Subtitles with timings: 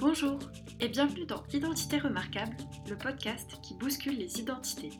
[0.00, 0.38] Bonjour
[0.78, 2.56] et bienvenue dans Identité remarquable,
[2.88, 4.92] le podcast qui bouscule les identités.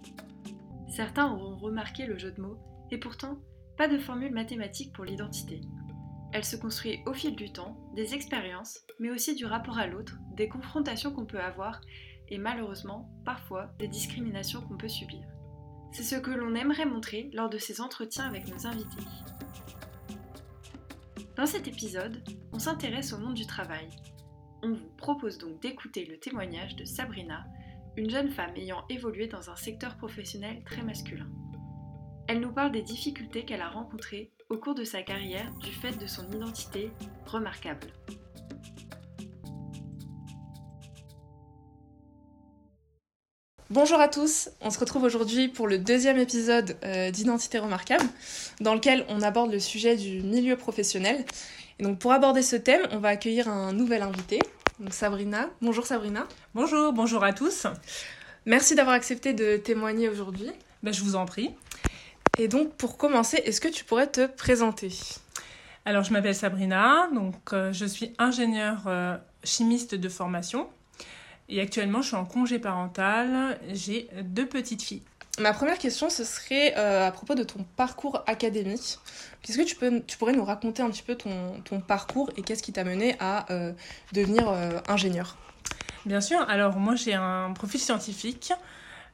[0.88, 2.58] Certains auront remarqué le jeu de mots,
[2.90, 3.38] et pourtant,
[3.76, 5.61] pas de formule mathématique pour l'identité.
[6.32, 10.18] Elle se construit au fil du temps, des expériences, mais aussi du rapport à l'autre,
[10.34, 11.80] des confrontations qu'on peut avoir,
[12.28, 15.22] et malheureusement, parfois, des discriminations qu'on peut subir.
[15.92, 19.06] C'est ce que l'on aimerait montrer lors de ces entretiens avec nos invités.
[21.36, 22.20] Dans cet épisode,
[22.52, 23.89] on s'intéresse au monde du travail.
[24.61, 27.44] On vous propose donc d'écouter le témoignage de Sabrina,
[27.96, 31.29] une jeune femme ayant évolué dans un secteur professionnel très masculin.
[32.27, 35.97] Elle nous parle des difficultés qu'elle a rencontrées au cours de sa carrière du fait
[35.97, 36.91] de son identité
[37.27, 37.86] remarquable.
[43.70, 48.06] Bonjour à tous, on se retrouve aujourd'hui pour le deuxième épisode euh, d'Identité remarquable,
[48.61, 51.25] dans lequel on aborde le sujet du milieu professionnel.
[51.78, 54.41] Et donc pour aborder ce thème, on va accueillir un nouvel invité,
[54.81, 55.48] donc Sabrina.
[55.62, 56.27] Bonjour Sabrina.
[56.55, 57.69] Bonjour, bonjour à tous.
[58.47, 60.51] Merci d'avoir accepté de témoigner aujourd'hui.
[60.83, 61.51] Ben, je vous en prie.
[62.37, 64.91] Et donc pour commencer, est-ce que tu pourrais te présenter?
[65.85, 70.69] Alors je m'appelle Sabrina, donc euh, je suis ingénieure euh, chimiste de formation.
[71.48, 73.59] Et actuellement, je suis en congé parental.
[73.73, 75.03] J'ai deux petites filles.
[75.39, 78.98] Ma première question, ce serait euh, à propos de ton parcours académique.
[79.42, 82.42] Qu'est-ce que tu, peux, tu pourrais nous raconter un petit peu ton, ton parcours et
[82.42, 83.72] qu'est-ce qui t'a mené à euh,
[84.12, 85.36] devenir euh, ingénieur?
[86.06, 86.41] Bien sûr.
[86.48, 88.53] Alors, moi, j'ai un profil scientifique.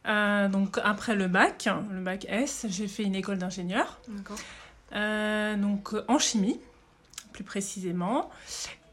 [0.05, 4.01] donc, après le bac, le bac S, j'ai fait une école d'ingénieur.
[4.09, 4.39] D'accord.
[5.59, 6.61] donc, en chimie,
[7.33, 8.31] plus précisément.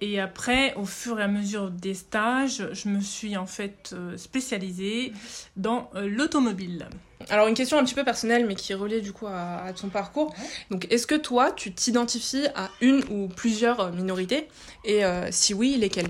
[0.03, 4.17] Et après, au fur et à mesure des stages, je me suis en fait euh,
[4.17, 5.13] spécialisée
[5.55, 6.88] dans euh, l'automobile.
[7.30, 9.89] Alors une question un petit peu personnelle, mais qui est reliée du coup à, ton
[9.89, 10.33] parcours.
[10.72, 14.47] Donc est-ce que toi, tu t'identifies à une ou plusieurs minorités?
[14.85, 16.09] Et euh, si oui, lesquelles?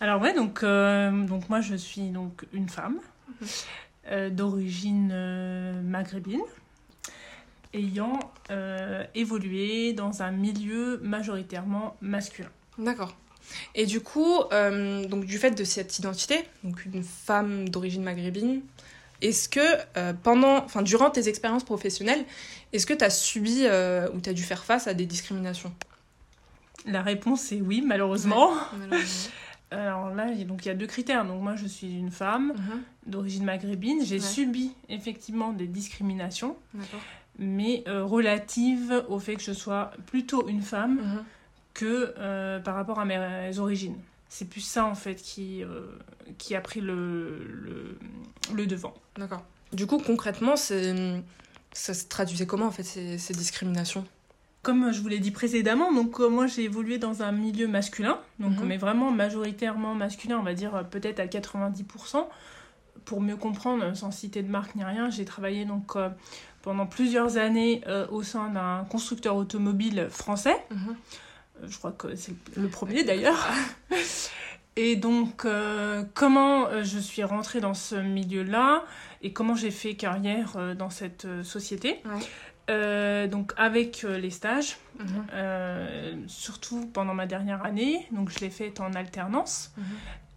[0.00, 3.00] Alors ouais, donc, donc moi je suis donc une femme
[3.40, 4.30] mhm.
[4.30, 6.42] d'origine maghrébine
[7.74, 8.20] ayant
[9.14, 12.50] évolué dans un milieu majoritairement masculin.
[12.78, 13.14] D'accord.
[13.74, 18.62] Et du coup, euh, donc du fait de cette identité, donc une femme d'origine maghrébine,
[19.20, 19.60] est-ce que
[19.96, 22.24] euh, pendant, enfin durant tes expériences professionnelles,
[22.72, 25.72] est-ce que tu as subi euh, ou tu as dû faire face à des discriminations?
[26.86, 28.52] La réponse est oui, malheureusement.
[29.70, 31.26] Alors là, donc il y a deux critères.
[31.26, 32.82] Donc moi, je suis une femme mhm.
[33.06, 34.02] d'origine maghrébine.
[34.02, 36.56] J'ai subi effectivement des discriminations,
[37.38, 40.94] mais relatives au fait que je sois plutôt une femme.
[40.94, 41.24] Mhm
[41.78, 43.96] que euh, par rapport à mes origines.
[44.28, 45.86] C'est plus ça en fait qui, euh,
[46.36, 47.96] qui a pris le,
[48.52, 48.94] le, devant.
[49.16, 49.44] D'accord.
[49.72, 54.04] Du coup, concrètement, ça se traduisait comment en fait ces, ces discriminations?
[54.62, 58.18] Comme je vous l'ai dit précédemment, donc euh, moi j'ai évolué dans un milieu masculin,
[58.40, 58.66] donc mhm.
[58.66, 62.26] mais vraiment majoritairement masculin, on va dire peut-être à 90%.
[63.04, 65.96] Pour mieux comprendre, sans citer de marque ni rien, j'ai travaillé donc
[66.60, 70.56] pendant plusieurs années au sein d'un constructeur automobile français.
[70.70, 70.96] Mhm
[71.66, 73.48] je crois que c'est le premier d'ailleurs.
[74.78, 78.84] Et donc, euh, comment euh, je suis rentrée dans ce milieu-là
[79.22, 82.00] et comment j'ai fait carrière euh, dans cette société?
[82.68, 86.28] donc, avec les stages, mhm.
[86.28, 89.84] surtout pendant ma dernière année, donc je l'ai faite en alternance mhm.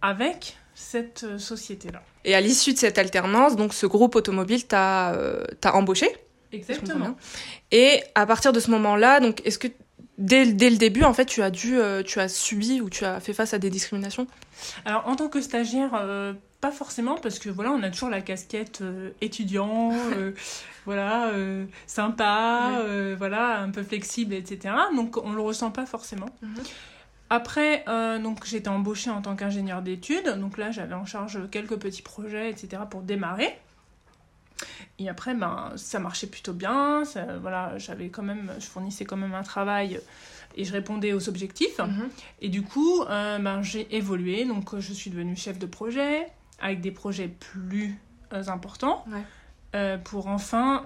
[0.00, 2.02] avec cette société-là.
[2.24, 5.14] Et à l'issue de cette alternance, donc ce groupe automobile t'a
[5.74, 6.08] embauché
[6.52, 7.16] Exactement.
[7.70, 9.68] Et à partir de ce moment-là, donc est-ce que
[10.18, 13.04] dès, dès, le début, en fait, tu as dû, euh, tu as subi ou tu
[13.04, 14.26] as fait face à des discriminations
[14.84, 18.20] Alors, en tant que stagiaire, euh, pas forcément, parce que voilà, on a toujours la
[18.20, 19.92] casquette euh, étudiant,
[20.84, 21.30] voilà,
[21.86, 22.82] sympa,
[23.16, 24.74] voilà, un peu flexible, etc.
[24.94, 26.30] Donc, on le ressent pas forcément.
[26.42, 26.62] Mhm.
[27.30, 27.82] Après,
[28.22, 32.50] donc j'étais embauchée en tant qu'ingénieur d'études, donc là j'avais en charge quelques petits projets,
[32.50, 32.82] etc.
[32.90, 33.56] pour démarrer.
[34.98, 37.02] Et après, ben, ça marchait plutôt bien.
[37.40, 40.00] voilà, j'avais quand même, je fournissais quand même un travail
[40.56, 41.78] et je répondais aux objectifs.
[41.78, 42.08] Mhm.
[42.40, 44.44] Et du coup, euh, ben, j'ai évolué.
[44.44, 46.26] Donc, je suis devenue chef de projet
[46.60, 47.98] avec des projets plus
[48.32, 49.04] euh, importants
[49.74, 50.84] euh, pour enfin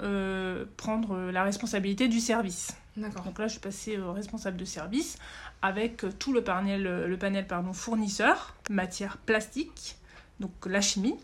[0.76, 2.72] prendre la responsabilité du service.
[2.96, 5.18] Donc là, je suis passée responsable de service
[5.60, 9.96] avec tout le panel, le panel pardon, fournisseur, matière plastique,
[10.40, 11.16] donc la chimie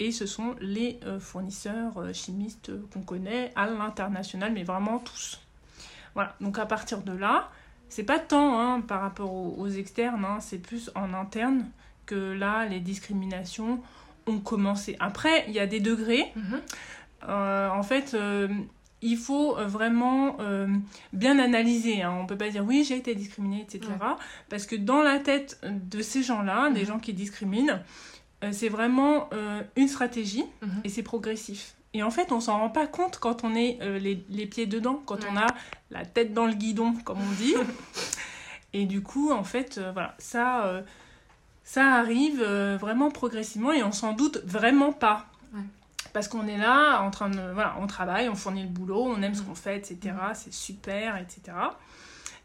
[0.00, 5.40] et ce sont les euh, fournisseurs euh, chimistes qu'on connaît à l'international, mais vraiment tous.
[6.14, 7.50] Voilà, donc à partir de là,
[7.88, 11.66] c'est pas tant hein, par rapport aux, externes, hein, c'est plus en interne
[12.06, 13.80] que là, les discriminations
[14.26, 14.96] ont commencé.
[15.00, 16.32] Après, il y a des degrés.
[16.36, 16.60] Mhm.
[17.28, 18.14] Euh, en fait,
[19.00, 20.66] il faut vraiment euh,
[21.12, 22.02] bien analyser.
[22.02, 22.16] Hein.
[22.20, 23.92] On peut pas dire oui, j'ai été discriminée, etc.
[24.48, 27.80] Parce que dans la tête de ces gens-là, des gens qui discriminent,
[28.44, 29.28] euh, c'est vraiment
[29.76, 30.80] une stratégie Mhm.
[30.84, 31.74] et c'est progressif.
[31.94, 35.02] Et en fait, on s'en rend pas compte quand on est les, les pieds dedans,
[35.06, 35.46] quand on a
[35.90, 37.54] la tête dans le guidon, comme on dit.
[38.74, 40.82] et du coup, en fait, voilà, ça, euh,
[41.64, 45.26] ça arrive euh, vraiment progressivement et on s'en doute vraiment pas.
[45.54, 45.60] Ouais.
[46.12, 49.20] Parce qu'on est là, en train de, voilà, on travaille, on fournit le boulot, on
[49.22, 49.98] aime ce qu'on fait, etc.
[50.14, 50.34] Mhm.
[50.34, 51.56] C'est super, etc.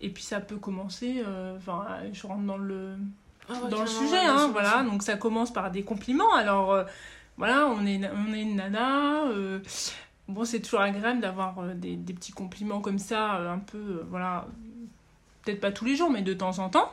[0.02, 2.96] Et puis ça peut commencer, euh, enfin, je rentre dans le,
[3.70, 4.84] dans le sujet, hein, voilà.
[4.84, 6.34] Donc ça commence par des compliments.
[6.36, 6.84] Alors euh,
[7.38, 9.26] voilà, on est, on est une nana.
[9.26, 9.60] euh,
[10.28, 14.48] bon, c'est toujours agréable d'avoir euh, des, des petits compliments comme ça, un peu, voilà,
[15.44, 16.92] peut-être pas tous les jours, mais de temps en temps.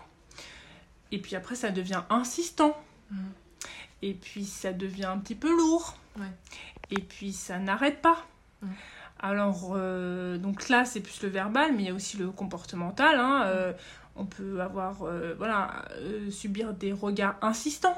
[1.12, 2.76] Et puis après, ça devient insistant.
[3.10, 3.18] Mhm.
[4.02, 5.94] Et puis ça devient un petit peu lourd.
[6.18, 6.26] Ouais.
[6.90, 8.24] Et puis ça n'arrête pas.
[8.62, 8.70] Mhm.
[9.22, 13.18] Alors, euh, donc là, c'est plus le verbal, mais il y a aussi le comportemental.
[13.18, 13.72] hein, euh,
[14.16, 17.96] on peut avoir, euh, voilà, euh, subir des regards insistants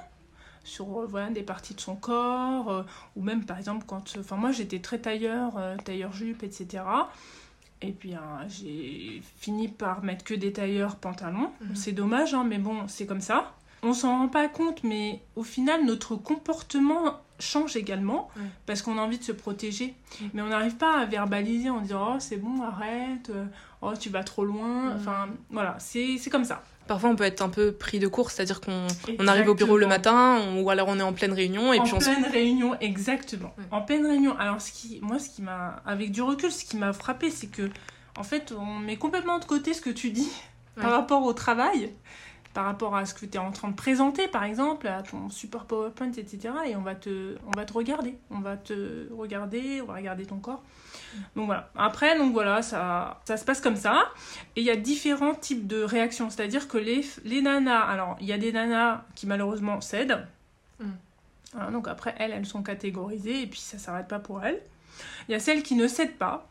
[0.64, 2.82] sur euh, voilà, des parties de son corps, euh,
[3.17, 5.55] ou même par exemple quand, enfin moi j'étais très tailleur,
[5.85, 6.85] tailleur jupe, etc.
[7.81, 11.50] Et puis hein, j'ai fini par mettre que des tailleurs pantalons.
[11.61, 11.75] Mhm.
[11.76, 13.53] C'est dommage, hein, mais bon, c'est comme ça.
[13.82, 18.43] On s'en rend pas compte, mais au final, notre comportement change également Ouais.
[18.67, 19.94] parce qu'on a envie de se protéger.
[20.34, 23.44] Mais on n'arrive pas à verbaliser en disant Oh, c'est bon, arrête, euh,
[23.81, 24.94] oh, tu vas trop loin.
[24.94, 26.62] Enfin, voilà, c'est comme ça.
[26.87, 28.87] Parfois, on peut être un peu pris de court, c'est-à-dire qu'on
[29.19, 31.78] on arrive au bureau le matin, on- ou alors on est en pleine réunion, et
[31.78, 33.55] en puis on pleine réunion, exactement.
[33.70, 34.37] En pleine réunion.
[34.38, 37.46] Alors, ce qui, moi, ce qui m'a, avec du recul, ce qui m'a frappé, c'est
[37.46, 37.70] que,
[38.19, 40.31] en fait, on met complètement de côté ce que tu dis
[40.76, 41.93] par rapport au travail,
[42.54, 45.31] par rapport à ce que tu es en train de présenter, par exemple, à ton
[45.31, 46.54] support PowerPoint, etc.
[46.66, 48.19] Et on va te, on va te regarder.
[48.31, 50.62] On va te regarder, on va regarder ton corps.
[51.34, 51.70] Donc voilà.
[51.76, 54.10] Après, donc voilà, ça, ça se passe comme ça.
[54.56, 56.31] Et il y a différents types de réactions.
[56.31, 60.26] C'est-à-dire que les, les nanas, alors il y a des nanas qui malheureusement cèdent.
[60.78, 60.90] Mm.
[61.54, 64.60] Voilà, donc après, elles, elles sont catégorisées et puis ça s'arrête pas pour elles.
[65.28, 66.49] Il y a celles qui ne cèdent pas.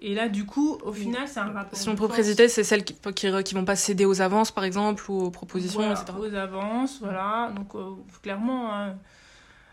[0.00, 1.78] Et là, du coup, au final, c'est un rapport.
[1.78, 5.02] Si de préciser, c'est celles qui, qui, qui vont pas céder aux avances, par exemple,
[5.10, 6.12] ou aux propositions, Voilà, etc.
[6.18, 7.50] aux avances, voilà.
[7.56, 8.96] Donc, euh, clairement, hein,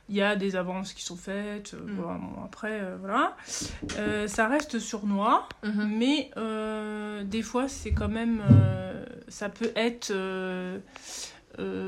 [0.08, 1.74] il y a des avances qui sont faites.
[1.74, 1.96] euh, Mm.
[1.98, 3.36] voilà, bon, après, euh, voilà.
[4.28, 5.92] Ça reste sournois, Mhm.
[5.98, 8.42] mais euh, des fois, c'est quand même.
[9.28, 10.14] ça peut être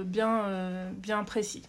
[0.05, 1.63] bien, bien précis.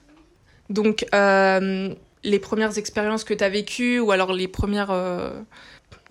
[0.70, 4.90] Donc, les premières expériences que tu as vécues, ou alors les premières,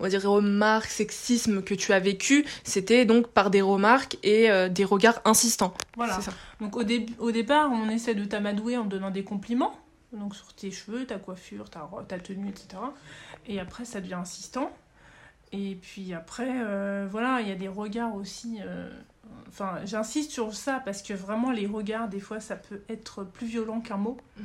[0.00, 4.50] on va dire, remarques, sexisme que tu as vécues, c'était donc par des remarques et
[4.50, 5.74] euh, des regards insistants.
[5.96, 6.20] Voilà.
[6.20, 6.32] Ça.
[6.60, 9.78] Donc, au, début, au départ, on essaie de t'amadouer en te donnant des compliments.
[10.12, 12.68] Donc, sur tes cheveux, ta coiffure, ta, ta tenue, etc.
[13.46, 14.70] Et après, ça devient insistant.
[15.52, 18.58] Et puis après, euh, voilà, il y a des regards aussi.
[18.60, 18.90] euh,
[19.48, 23.46] Enfin, j'insiste sur ça parce que vraiment, les regards, des fois, ça peut être plus
[23.46, 24.16] violent qu'un mot.
[24.36, 24.42] Mm.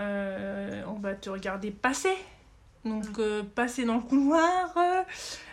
[0.00, 2.14] Euh, on va te regarder passer.
[2.84, 4.72] Donc, euh, passer dans le couloir.
[4.76, 5.02] euh,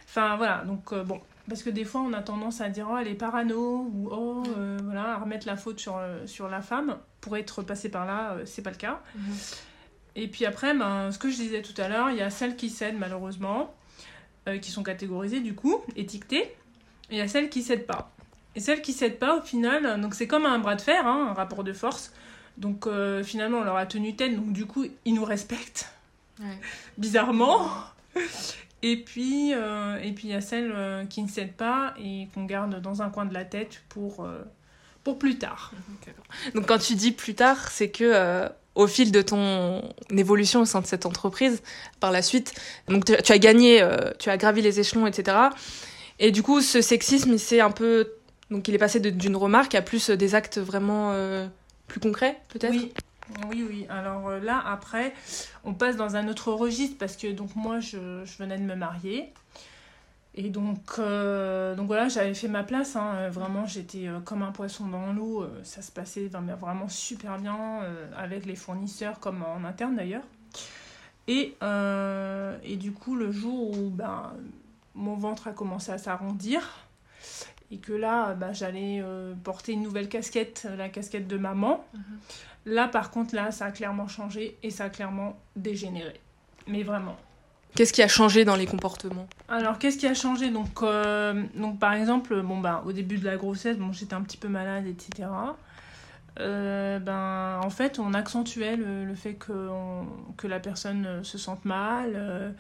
[0.05, 0.63] Enfin, voilà.
[0.65, 1.21] Donc, euh, bon.
[1.47, 4.43] Parce que des fois, on a tendance à dire, oh, elle est parano, ou oh,
[4.57, 6.97] euh, voilà, à remettre la faute sur, sur la femme.
[7.21, 9.01] Pour être passé par là, c'est pas le cas.
[10.15, 12.55] Et puis après, ben, ce que je disais tout à l'heure, il y a celles
[12.55, 13.73] qui cèdent malheureusement,
[14.47, 16.55] euh, qui sont catégorisées du coup, étiquetées, et
[17.11, 18.11] il y a celles qui cèdent pas.
[18.55, 21.27] Et celles qui cèdent pas, au final, donc c'est comme un bras de fer, hein,
[21.29, 22.11] un rapport de force.
[22.57, 25.91] Donc euh, finalement, on leur a tenu tête, donc du coup, ils nous respectent,
[26.39, 26.57] Ouais.
[26.97, 27.69] bizarrement.
[28.81, 32.27] Et puis, euh, et puis il y a celles euh, qui ne cèdent pas et
[32.33, 34.39] qu'on garde dans un coin de la tête pour, euh,
[35.03, 35.73] pour plus tard.
[36.55, 40.79] Donc, quand tu dis plus tard, c'est que au fil de ton évolution au sein
[40.79, 41.61] de cette entreprise,
[41.99, 42.53] par la suite,
[42.87, 43.85] donc tu, tu as gagné,
[44.19, 45.37] tu as gravi les échelons, etc.
[46.19, 48.13] Et du coup, ce sexisme, il s'est un peu.
[48.49, 51.13] Donc, il est passé d'une remarque à plus des actes vraiment
[51.87, 52.71] plus concrets, peut-être?
[52.71, 52.93] Oui,
[53.49, 53.85] oui, oui.
[53.89, 55.13] Alors euh, là, après,
[55.63, 57.97] on passe dans un autre registre parce que donc moi, je,
[58.37, 59.33] venais de me marier.
[60.35, 62.95] Et donc, euh, donc voilà, j'avais fait ma place.
[62.95, 63.13] hein.
[63.15, 65.45] Euh, Vraiment, j'étais comme un poisson dans l'eau.
[65.63, 67.81] Ça se passait vraiment super bien
[68.15, 70.23] avec les fournisseurs comme en interne d'ailleurs.
[71.27, 71.55] Et,
[72.77, 74.33] du coup, le jour où ben,
[74.95, 76.85] mon ventre a commencé à s'arrondir
[77.71, 79.03] et que là, ben, j'allais
[79.43, 81.83] porter une nouvelle casquette, la casquette de maman.
[82.65, 86.19] Là, par contre, là, ça a clairement changé et ça a clairement dégénéré.
[86.67, 87.15] Mais vraiment.
[87.75, 89.27] Qu'est-ce qui a changé dans les comportements?
[89.47, 90.49] Alors, qu'est-ce qui a changé?
[90.49, 94.21] Donc, euh, donc, par exemple, bon, bah, au début de la grossesse, bon, j'étais un
[94.21, 95.29] petit peu malade, etc.
[96.39, 101.23] euh, ben, en fait, on accentuait le, le fait que, on- que la personne euh,
[101.23, 102.13] se sente mal.
[102.15, 102.51] euh,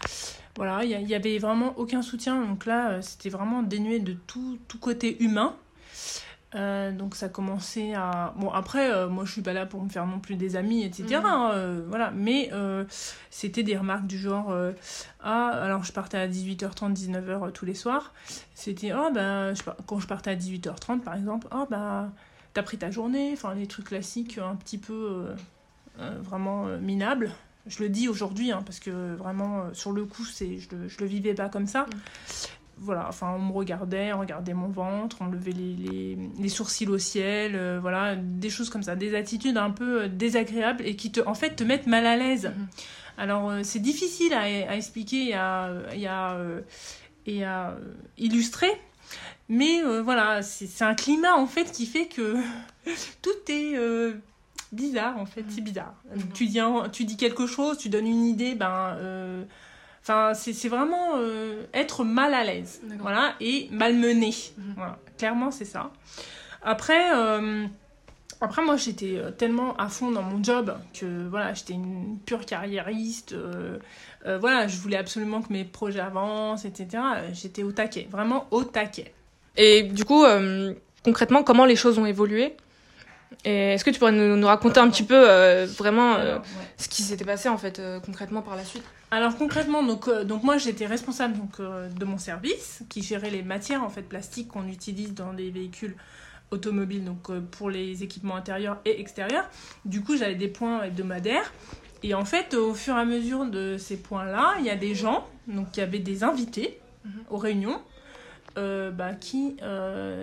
[0.57, 2.41] voilà, il y, avait vraiment aucun soutien.
[2.45, 5.55] Donc là, c'était vraiment dénué de tout, tout côté humain.
[6.55, 8.33] Euh, donc ça commençait à...
[8.37, 10.83] Bon, après, euh, moi, je suis pas là pour me faire non plus des amis,
[10.83, 11.03] etc.
[11.19, 11.25] Mhm.
[11.25, 12.49] hein, euh, voilà, mais
[13.29, 14.51] c'était des remarques du genre...
[15.23, 18.13] ah, alors je partais à 18h30, 19h euh, tous les soirs.
[18.55, 22.09] C'était, oh, ben, je quand je partais à 18h30, par exemple, oh, bah
[22.53, 25.27] t'as pris ta journée, enfin les trucs classiques un petit peu
[26.21, 27.29] vraiment minables.
[27.67, 30.97] Je le dis aujourd'hui hein, parce que vraiment sur le coup c'est je, le- je
[30.99, 31.85] le vivais pas comme ça.
[32.81, 36.87] Voilà, enfin on me regardait, on regardait mon ventre, on levait les, les, les sourcils
[36.87, 40.95] au ciel, euh, voilà, des choses comme ça, des attitudes un peu euh, désagréables et
[40.95, 42.45] qui te en fait te mettent mal à l'aise.
[42.45, 42.67] Mhm.
[43.17, 46.61] Alors euh, c'est difficile à, à expliquer et à, et à, euh,
[47.25, 47.75] et à
[48.17, 48.71] illustrer.
[49.49, 52.35] Mais voilà, c'est un climat en fait qui fait que
[53.23, 53.75] tout est
[54.71, 55.95] bizarre en fait, c'est bizarre.
[56.15, 56.31] Mhm.
[56.33, 56.59] Tu, dis
[56.93, 58.95] tu dis quelque chose, tu donnes une idée, ben.
[60.01, 64.33] Enfin, c'est c'est vraiment euh, être mal à l'aise, voilà, et malmené.
[64.57, 64.73] Mhm.
[64.75, 65.91] Voilà, clairement, c'est ça.
[66.63, 67.65] Après, euh,
[68.41, 72.45] après moi, j'étais euh, tellement à fond dans mon job que voilà, j'étais une pure
[72.45, 73.33] carriériste.
[73.33, 73.77] euh,
[74.25, 77.03] euh, voilà, je voulais absolument que mes projets avancent, etc.
[77.33, 79.13] J'étais au taquet, vraiment au taquet.
[79.57, 82.55] Et du coup, euh, concrètement, comment les choses ont évolué?
[83.45, 86.47] Est-ce que tu pourrais nous, nous raconter un petit peu euh, vraiment euh, Alors, ouais.
[86.77, 90.23] ce qui s'était passé en fait euh, concrètement par la suite Alors concrètement, donc, euh,
[90.25, 94.01] donc moi j'étais responsable donc, euh, de mon service qui gérait les matières en fait
[94.01, 95.95] plastiques qu'on utilise dans les véhicules
[96.51, 99.47] automobiles donc euh, pour les équipements intérieurs et extérieurs.
[99.85, 101.53] Du coup j'avais des points hebdomadaires
[102.03, 104.95] et en fait au fur et à mesure de ces points-là, il y a des
[104.95, 107.11] gens donc il y avait des invités Mhm.
[107.29, 107.79] aux réunions
[108.57, 109.55] bah, qui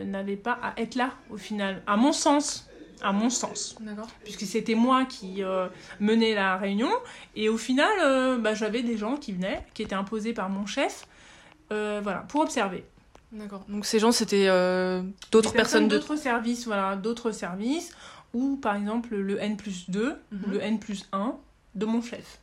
[0.04, 2.65] n'avaient pas à être là au final, à mon sens.
[3.03, 3.76] À mon sens
[4.25, 5.69] puisque c'était moi qui euh,
[6.00, 6.91] menais la réunion.
[7.35, 10.67] Et au final, euh, bah, j'avais des gens qui venaient, qui étaient imposés par mon
[10.67, 11.07] chef,
[11.73, 12.85] euh, voilà, pour observer.
[13.33, 13.65] D'accord.
[13.69, 15.97] Donc ces gens, c'était euh, d'autres personnes de...
[15.99, 17.91] d'autres services, voilà, d'autres services,
[18.33, 20.41] ou par exemple le N plus 2, Mhm.
[20.53, 21.35] le N plus 1
[21.75, 22.41] de mon chef.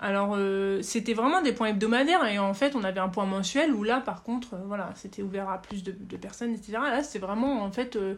[0.00, 3.74] Alors, euh, c'était vraiment des points hebdomadaires, et en fait, on avait un point mensuel
[3.74, 6.78] où là, par contre, euh, voilà, c'était ouvert à plus de, de personnes, etc.
[6.80, 8.14] Là, c'était vraiment, en fait, euh,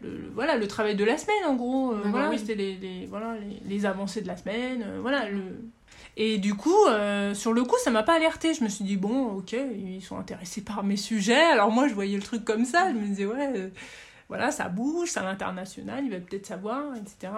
[0.00, 1.92] le, le- voilà, le travail de la semaine, en gros.
[1.92, 2.38] Euh, voilà, oui.
[2.38, 5.28] c'était les, les- voilà, les, les avancées de la semaine, euh, voilà.
[5.28, 5.42] Le...
[6.16, 8.52] Et du coup, euh, sur le coup, ça m'a pas alerté.
[8.54, 11.40] Je me suis dit, bon, ok, ils sont intéressés par mes sujets.
[11.42, 12.90] Alors moi, je voyais le truc comme ça.
[12.90, 13.70] Je me disais, ouais,
[14.28, 17.32] voilà, ça bouge, c'est à l'international, il va peut-être savoir, etc.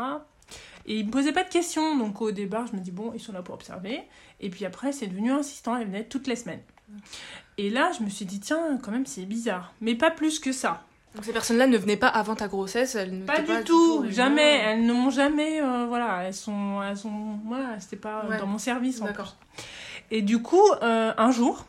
[0.87, 1.97] Et il me posait pas de questions.
[1.97, 4.01] Donc au départ, je me dis, bon, ils sont là pour observer.
[4.41, 6.63] Et puis après, c'est devenu insistant, ils venaient toutes les semaines.
[7.59, 9.73] Et là, je me suis dit, tiens, quand même, c'est bizarre.
[9.81, 10.85] Mais pas plus que ça.
[11.15, 14.61] Donc ces personnes-là ne venaient pas avant ta grossesse, elles ne Pas du tout, jamais.
[14.65, 18.39] Elles ne m'ont jamais, euh, voilà, elles sont, elles sont, voilà, c'était pas Ouais.
[18.39, 19.01] dans mon service.
[19.03, 19.37] en D'accord.
[20.11, 21.67] Et du coup, euh, un jour,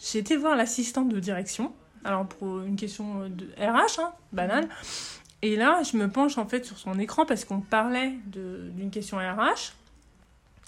[0.00, 1.72] j'ai été voir l'assistante de direction.
[2.04, 4.68] Alors pour une question euh, de RH, hein, banale.
[5.42, 9.18] Et là, je me penche en fait sur son écran parce qu'on parlait d'une question
[9.18, 9.72] RH.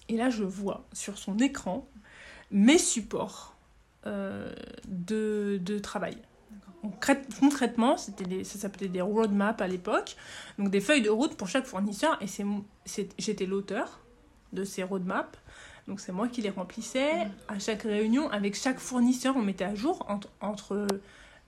[0.09, 1.87] Et là, je vois sur son écran
[2.51, 3.55] mes supports
[4.07, 4.53] euh,
[4.89, 6.17] de, de travail.
[6.83, 10.17] Concrète- Concrètement, c'était des- ça s'appelait des roadmaps à l'époque,
[10.59, 12.45] donc des feuilles de route pour chaque fournisseur, et c'est
[13.19, 13.99] j'étais l'auteur
[14.53, 15.39] de ces roadmaps,
[15.89, 17.25] donc c'est moi qui les remplissais.
[17.25, 17.33] Mhm.
[17.49, 20.87] À chaque réunion, avec chaque fournisseur, on mettait à jour entre, entre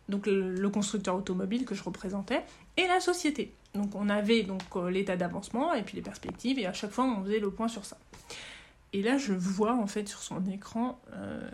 [0.09, 2.43] donc le, le constructeur automobile que je représentais
[2.77, 3.55] et la société.
[3.75, 7.05] Donc on avait donc euh, l'état d'avancement et puis les perspectives, et à chaque fois
[7.05, 7.97] on faisait le point sur ça.
[8.93, 11.49] Et là, je vois en fait sur son écran euh,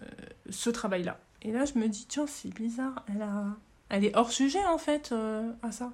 [0.48, 1.18] ce travail-là.
[1.42, 3.44] Et là, je me dis, tiens, c'est bizarre, elle, a...
[3.88, 5.92] elle est hors sujet en fait euh, à ça.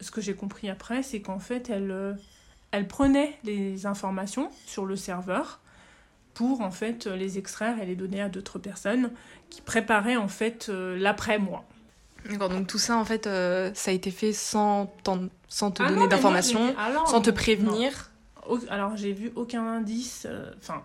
[0.00, 2.12] Ce que j'ai compris après, c'est qu'en fait, elle, euh,
[2.70, 5.60] elle prenait les informations sur le serveur
[6.34, 9.10] pour en fait les extraire et les donner à d'autres personnes
[9.48, 11.64] qui préparaient en fait euh, l'après-moi.
[12.28, 14.92] D'accord, donc tout ça en fait, ça a été fait sans,
[15.48, 18.10] sans te Ah donner d'informations, alors, sans te prévenir.
[18.68, 20.26] Alors j'ai vu aucun indice.
[20.58, 20.82] Enfin,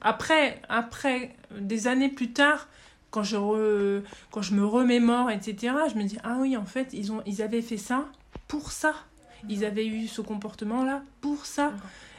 [0.00, 2.68] après, après, des années plus tard,
[3.16, 6.88] quand je, re- quand je me remémore, etc., je me dis, ah oui, en fait,
[6.92, 8.04] ils, ont, ils avaient fait ça
[8.46, 8.92] pour ça.
[9.48, 11.72] Ils avaient eu ce comportement-là pour ça.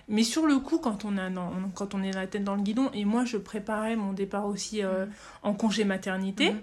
[0.08, 1.30] Mais sur le coup, quand on, a
[1.76, 4.82] quand on est la tête dans le guidon, et moi je préparais mon départ aussi
[4.84, 5.06] euh,
[5.44, 6.56] en congé maternité,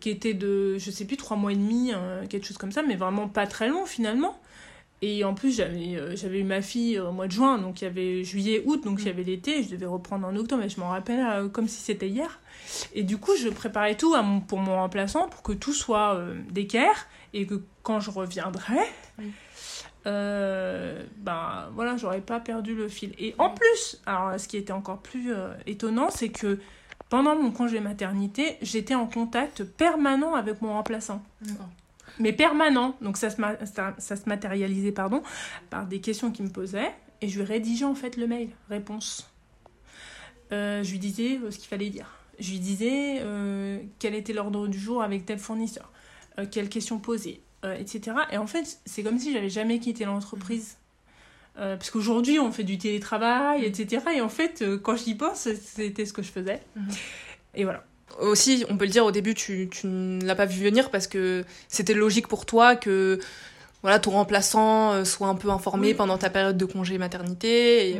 [0.00, 2.82] qui était de, je sais plus, trois mois et demi, euh, quelque chose comme ça,
[2.82, 4.36] mais vraiment pas très long finalement.
[5.04, 7.84] Et en plus, j'avais euh, j'avais eu ma fille au mois de juin, donc il
[7.84, 10.68] y avait juillet, août, donc il y avait l'été, je devais reprendre en octobre, et
[10.68, 12.38] je m'en rappelle euh, comme si c'était hier.
[12.94, 16.14] Et du coup, je préparais tout à mon, pour mon remplaçant, pour que tout soit
[16.14, 18.78] euh, d'équerre, et que quand je reviendrai,
[19.18, 19.32] Oui.
[20.06, 23.12] euh, ben voilà, j'aurais pas perdu le fil.
[23.18, 25.32] Et en plus, alors ce qui était encore plus
[25.66, 26.60] étonnant, c'est que
[27.08, 31.22] pendant mon congé maternité, j'étais en contact permanent avec mon remplaçant.
[32.18, 35.22] Mais permanent, donc ça se, ça, ça se matérialisait pardon,
[35.70, 39.30] par des questions qu'il me posait, et je lui rédigeais en fait le mail, réponse.
[40.52, 42.06] Euh, je lui disais ce qu'il fallait dire.
[42.38, 43.22] Je lui disais
[43.98, 45.92] quel était l'ordre du jour avec tel fournisseur,
[46.50, 48.16] quelles questions poser, euh, etc.
[48.32, 50.78] Et en fait, c'est comme si j'avais jamais quitté l'entreprise.
[51.58, 54.04] Euh, parce qu'aujourd'hui, on fait du télétravail, etc.
[54.16, 56.60] Et en fait, euh, quand j'y pense, c'était ce que je faisais.
[56.74, 56.88] Mhm.
[57.54, 57.84] Et voilà.
[58.20, 61.06] Aussi, on peut le dire, au début, tu, tu ne l'as pas vu venir parce
[61.06, 63.18] que c'était logique pour toi que
[63.82, 67.90] voilà, ton remplaçant soit un peu informé pendant ta période de congé maternité.
[67.90, 67.98] Et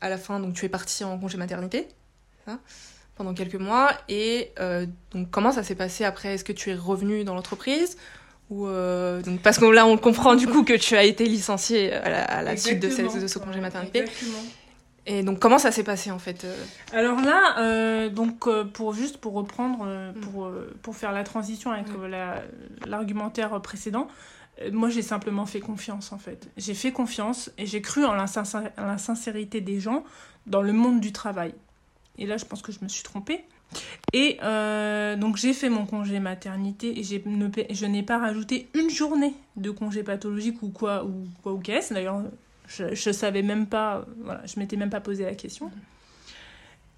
[0.00, 1.88] à la fin, donc, tu es partie en congé maternité
[3.16, 3.92] pendant quelques mois.
[4.08, 4.52] Et
[5.12, 6.34] donc, comment ça s'est passé après?
[6.34, 7.96] Est-ce que tu es revenue dans l'entreprise
[8.48, 11.92] ou euh, donc parce que là, on comprend du coup que tu as été licenciée
[11.92, 12.88] à la, suite de,
[13.20, 14.00] de, ce congé maternité.
[14.00, 14.38] Exactement.
[15.06, 19.18] Et donc, comment ça s'est passé en fait euh Alors là, euh, donc pour juste
[19.18, 20.20] pour reprendre, mm.
[20.20, 20.50] pour,
[20.82, 22.86] pour faire la transition avec mm.
[22.86, 24.08] l'argumentaire précédent,
[24.72, 26.48] moi j'ai simplement fait confiance en fait.
[26.56, 28.26] J'ai fait confiance et j'ai cru en la,
[28.78, 30.02] en la sincérité des gens
[30.46, 31.54] dans le monde du travail.
[32.18, 33.44] Et là, je pense que je me suis trompée.
[34.12, 39.34] Et euh, donc j'ai fait mon congé maternité et je n'ai pas rajouté une journée
[39.56, 41.92] de congé pathologique ou quoi ou quoi ou qu'est-ce.
[41.92, 42.22] D'ailleurs,
[42.66, 45.70] je, ne savais même pas, voilà, je m'étais même pas posé la question.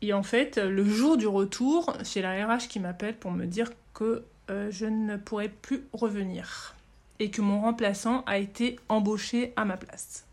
[0.01, 3.71] Et en fait, le jour du retour, c'est la RH qui m'appelle pour me dire
[3.95, 6.75] que euh, je ne pourrais plus revenir
[7.19, 10.25] et que mon remplaçant a été embauché à ma place.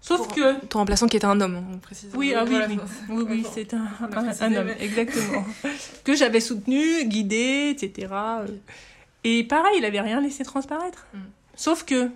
[0.00, 0.64] Sauf que.
[0.66, 2.10] Ton remplaçant qui était un homme, on précise.
[2.14, 2.78] Oui, ah oui, oui,
[3.10, 5.44] oui, oui c'est un, un, homme, exactement.
[6.04, 8.12] que j'avais soutenu, guidé, etc.
[9.24, 11.06] Et pareil, il avait rien laissé transparaître.
[11.12, 11.18] Mm.
[11.54, 12.10] Sauf que.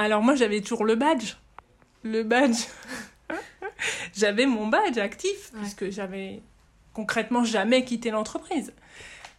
[0.00, 1.34] Alors moi, j'avais toujours le badge.
[2.02, 2.64] Le badge.
[4.14, 6.40] j'avais mon badge actif, puisque j'avais
[6.94, 8.72] concrètement jamais quitté l'entreprise.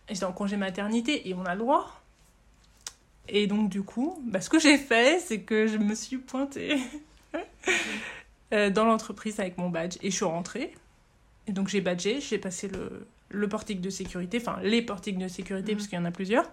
[0.08, 2.02] J'étais en congé maternité et on a le droit.
[3.28, 6.80] Et donc, du coup, bah, ce que j'ai fait, c'est que je me suis pointée
[8.54, 9.96] Euh, dans l'entreprise avec mon badge.
[10.02, 10.74] Et je suis rentrée.
[11.48, 15.30] Et donc j'ai badgé, j'ai passé le, le, portique de sécurité, enfin les portiques de
[15.30, 15.76] sécurité, parce mhm.
[15.78, 16.52] puisqu'il y en a plusieurs.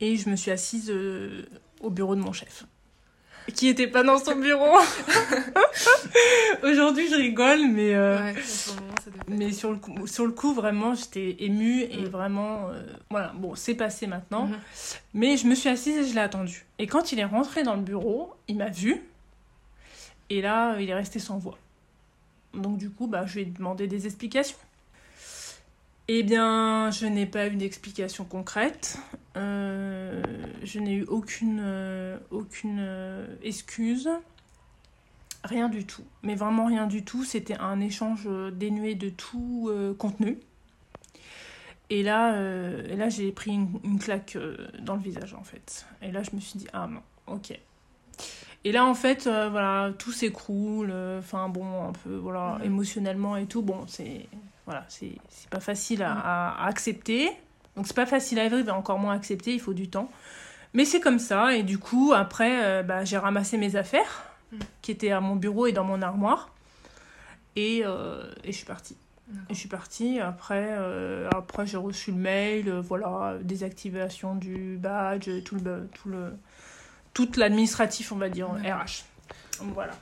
[0.00, 1.46] Et je me suis assise euh,
[1.80, 2.64] au bureau de mon chef.
[3.54, 4.76] Qui était pas dans son bureau.
[6.62, 8.34] Aujourd'hui, je rigole, mais, euh,
[9.26, 12.08] mais sur, le coup, sur le coup, vraiment, j'étais émue et mhm.
[12.08, 12.68] vraiment.
[13.08, 14.46] voilà, bon, c'est passé maintenant.
[14.46, 14.58] Mhm.
[15.14, 16.66] Mais je me suis assise et je l'ai attendu.
[16.78, 19.02] Et quand il est rentré dans le bureau, il m'a vu
[20.30, 21.58] et là, il est resté sans voix.
[22.54, 24.58] Donc du coup, bah, je lui ai demandé des explications.
[26.08, 28.98] Eh bien, je n'ai pas eu d'explication concrète.
[29.38, 30.22] Euh,
[30.62, 34.08] je n'ai eu aucune, euh, aucune euh, excuse.
[35.44, 36.04] Rien du tout.
[36.22, 37.24] Mais vraiment rien du tout.
[37.24, 40.38] C'était un échange dénué de tout contenu.
[41.90, 42.32] Et là,
[42.82, 44.36] là j'ai pris une, une claque
[44.80, 45.86] dans le visage, en fait.
[46.02, 47.56] Et là, je me suis dit, ah non, ok.
[48.64, 50.92] Et là, en fait, voilà, tout s'écroule.
[51.18, 53.62] Enfin, bon, un peu, voilà, émotionnellement et tout.
[53.62, 54.26] Bon, c'est
[54.68, 55.16] voilà, c'est
[55.48, 57.30] pas facile à, accepter.
[57.78, 59.54] Donc, c'est pas facile à vivre, mais encore moins à accepter.
[59.54, 60.10] Il faut du temps.
[60.74, 61.54] Mais c'est comme ça.
[61.56, 64.58] Et du coup, après, euh, bah, j'ai ramassé mes affaires mm.
[64.82, 66.50] qui étaient à mon bureau et dans mon armoire.
[67.56, 67.82] Et, et
[68.46, 68.96] je suis partie.
[69.48, 70.20] Et je suis partie.
[70.20, 70.76] Après,
[71.34, 76.34] après j'ai reçu le mail, voilà, désactivation du badge, tout le, tout le,
[77.14, 79.02] toute l'administratif, on va dire, RH.
[79.60, 79.92] Voilà.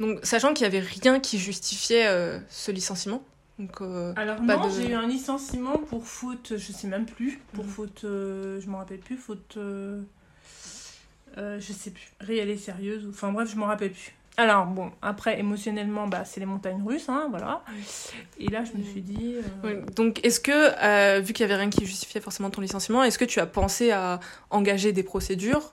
[0.00, 3.22] Donc, sachant qu'il n'y avait rien qui justifiait euh, ce licenciement?
[3.58, 7.64] Donc, euh, Alors non, j'ai eu un licenciement pour faute, je sais même plus, pour
[7.64, 7.70] mhm.
[7.70, 10.02] faute, euh, je m'en rappelle plus, faute, je
[11.72, 14.14] sais plus, réelle et sérieuse, enfin bref, je m'en rappelle plus.
[14.36, 17.64] Alors bon, après émotionnellement, bah, c'est les montagnes russes, hein, voilà.
[18.38, 19.34] Et là, je me suis dit.
[19.96, 23.24] donc, est-ce que, vu qu'il n'y avait rien qui justifiait forcément ton licenciement, est-ce que
[23.24, 25.72] tu as pensé à engager des procédures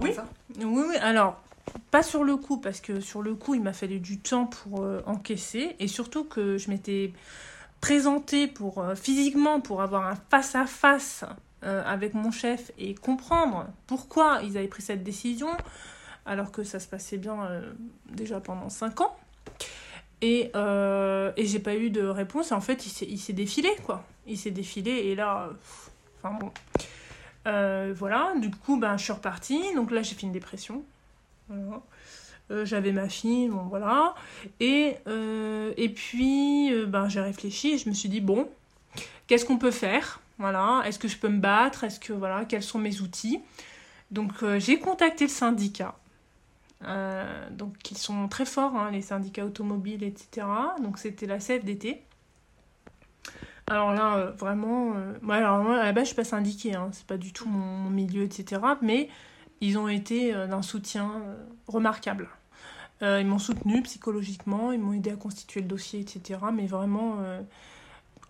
[0.00, 0.10] oui.
[0.58, 1.42] Oui, oui, alors,
[1.90, 4.82] pas sur le coup, parce que sur le coup, il m'a fallu du temps pour
[4.82, 7.12] euh, encaisser, et surtout que je m'étais
[7.80, 11.24] présentée pour, euh, physiquement pour avoir un face-à-face
[11.64, 15.48] euh, avec mon chef et comprendre pourquoi ils avaient pris cette décision,
[16.26, 17.62] alors que ça se passait bien
[18.06, 19.16] déjà pendant 5 ans.
[20.22, 24.04] Et, j'ai pas eu de réponse, et en fait, il s'est défilé, quoi.
[24.26, 25.48] Il s'est défilé, et là,
[26.22, 26.52] enfin bon.
[27.44, 29.74] Voilà, du coup, ben, je suis repartie.
[29.74, 30.84] Donc là, j'ai fait une dépression.
[31.50, 34.14] Euh, j'avais ma fille, bon voilà.
[34.58, 38.48] Et, euh, et puis, ben, j'ai réfléchi et je me suis dit, bon,
[39.26, 40.20] qu'est-ce qu'on peut faire?
[40.38, 41.84] Voilà, est-ce que je peux me battre?
[41.84, 43.40] Est-ce que, voilà, quels sont mes outils?
[44.10, 45.94] Donc j'ai contacté le syndicat.
[47.52, 50.46] donc ils sont très forts, hein, les syndicats automobiles, etc.
[50.82, 52.02] Donc c'était la CFDT.
[53.68, 57.18] Alors là, vraiment, moi, alors à la base, je suis pas syndiquée, hein, c'est pas
[57.18, 58.60] du tout mon, milieu, etc.
[58.82, 59.08] Mais
[59.60, 61.22] ils ont été d'un soutien
[61.66, 62.28] remarquable.
[63.02, 66.38] ils m'ont soutenu psychologiquement, ils m'ont aidé à constituer le dossier, etc.
[66.52, 67.16] Mais vraiment,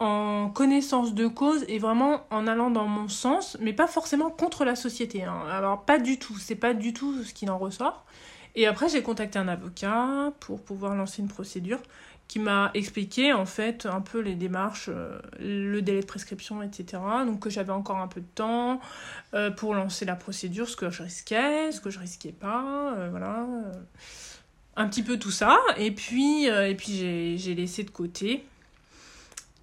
[0.00, 4.64] en connaissance de cause et vraiment en allant dans mon sens, mais pas forcément contre
[4.64, 5.24] la société.
[5.24, 5.42] Hein.
[5.50, 8.04] Alors pas du tout, c'est pas du tout ce qui en ressort.
[8.56, 11.80] Et après j'ai contacté un avocat pour pouvoir lancer une procédure
[12.30, 17.02] qui m'a expliqué en fait un peu les démarches, euh, le délai de prescription, etc.
[17.26, 18.80] Donc que j'avais encore un peu de temps
[19.34, 23.08] euh, pour lancer la procédure, ce que je risquais, ce que je risquais pas, euh,
[23.10, 23.48] voilà.
[24.76, 25.58] un petit peu tout ça.
[25.76, 28.44] Et puis, et puis j'ai laissé de côté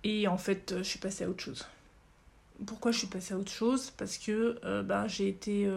[0.03, 1.65] et en fait, je suis passée à autre chose.
[2.65, 3.91] Pourquoi je suis passée à autre chose?
[3.91, 5.69] Parce que bah, j'ai été.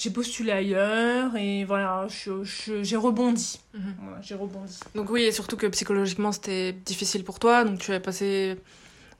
[0.00, 3.60] J'ai postulé ailleurs et voilà, j'ai rebondi.
[3.74, 3.94] Mhm.
[4.22, 4.80] j'ai rebondi.
[4.94, 8.56] Donc oui, et surtout que psychologiquement c'était difficile pour toi, donc tu as passé,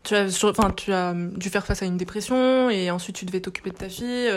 [0.04, 3.40] tu as, enfin tu as dû faire face à une dépression et ensuite tu devais
[3.40, 4.30] t'occuper de ta fille.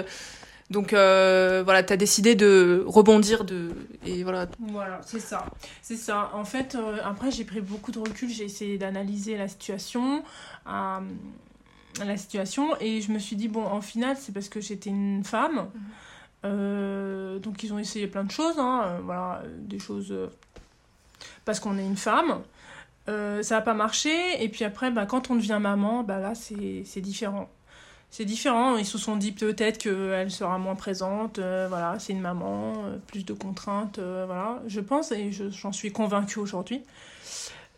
[0.69, 3.69] Donc euh, voilà, tu as décidé de rebondir de
[4.05, 4.47] et voilà.
[4.59, 5.45] Voilà, c'est ça.
[5.81, 6.29] C'est ça.
[6.33, 10.23] En fait, euh, après j'ai pris beaucoup de recul, j'ai essayé d'analyser la situation,
[10.67, 10.99] euh,
[12.03, 15.23] la situation et je me suis dit bon, en final, c'est parce que j'étais une
[15.23, 15.69] femme.
[16.43, 17.39] Mhm.
[17.39, 20.13] donc ils ont essayé plein de choses, hein, voilà, des choses
[21.45, 22.41] parce qu'on est une femme.
[23.07, 27.01] ça n'a pas marché et puis après, bah, quand on devient maman, bah là c'est
[27.01, 27.49] différent
[28.13, 28.77] c'est différent.
[28.77, 31.39] Ils se sont dit peut-être qu'elle sera moins présente.
[31.39, 33.97] Euh, voilà, c'est une maman, euh, plus de contraintes.
[33.97, 36.83] Euh, voilà, je pense et j'en suis convaincue aujourd'hui.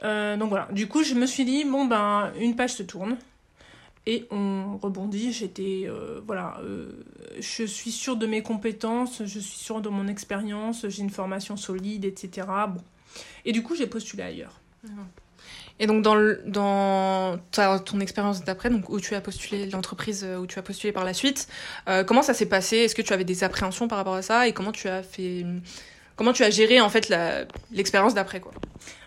[0.01, 3.15] donc voilà, du coup, je me suis dit, bon, ben, une page se tourne.
[4.06, 5.32] Et on rebondit.
[5.34, 5.89] J'étais.
[6.26, 6.62] voilà,
[7.39, 11.58] je suis sûre de mes compétences, je suis sûre de mon expérience, j'ai une formation
[11.58, 12.48] solide, etc.
[12.68, 12.82] Bon.
[13.46, 14.60] Et du coup, j'ai postulé ailleurs.
[15.80, 16.15] Et donc, dans,
[16.46, 17.38] dans
[17.80, 21.04] ton expérience d'après, donc où tu as postulé, l'entreprise euh, où tu as postulé par
[21.04, 21.48] la suite,
[21.89, 22.78] euh, comment ça s'est passé?
[22.78, 24.48] Est-ce que tu avais des appréhensions par rapport à ça?
[24.48, 25.46] Et comment tu as fait.
[26.15, 27.13] Comment tu as géré en fait
[27.72, 28.54] l'expérience d'après quoi?